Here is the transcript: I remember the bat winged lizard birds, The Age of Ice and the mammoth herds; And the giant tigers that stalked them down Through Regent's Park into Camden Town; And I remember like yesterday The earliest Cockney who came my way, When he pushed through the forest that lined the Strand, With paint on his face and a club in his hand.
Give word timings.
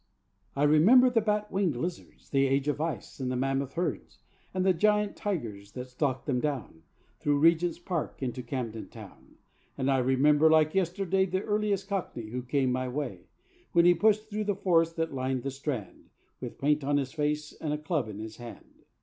I 0.55 0.63
remember 0.63 1.11
the 1.11 1.21
bat 1.21 1.51
winged 1.51 1.75
lizard 1.75 2.09
birds, 2.09 2.31
The 2.31 2.47
Age 2.47 2.67
of 2.67 2.81
Ice 2.81 3.19
and 3.19 3.31
the 3.31 3.35
mammoth 3.35 3.73
herds; 3.73 4.17
And 4.51 4.65
the 4.65 4.73
giant 4.73 5.15
tigers 5.15 5.73
that 5.73 5.89
stalked 5.89 6.25
them 6.25 6.39
down 6.39 6.81
Through 7.19 7.37
Regent's 7.37 7.77
Park 7.77 8.23
into 8.23 8.41
Camden 8.41 8.89
Town; 8.89 9.35
And 9.77 9.91
I 9.91 9.99
remember 9.99 10.49
like 10.49 10.73
yesterday 10.73 11.27
The 11.27 11.43
earliest 11.43 11.87
Cockney 11.87 12.29
who 12.31 12.41
came 12.41 12.71
my 12.71 12.87
way, 12.89 13.27
When 13.73 13.85
he 13.85 13.93
pushed 13.93 14.27
through 14.27 14.45
the 14.45 14.55
forest 14.55 14.95
that 14.95 15.13
lined 15.13 15.43
the 15.43 15.51
Strand, 15.51 16.09
With 16.39 16.57
paint 16.57 16.83
on 16.83 16.97
his 16.97 17.13
face 17.13 17.53
and 17.53 17.71
a 17.71 17.77
club 17.77 18.09
in 18.09 18.17
his 18.17 18.37
hand. 18.37 18.85